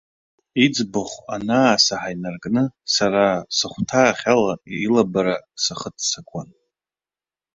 Иӡбахә 0.63 1.17
анаасаҳа 1.33 2.09
инаркны, 2.13 2.63
сара 2.95 3.25
сыхәҭаахь 3.55 4.23
ала, 4.33 4.53
илабара 4.85 5.35
сахыццакуан. 5.63 6.49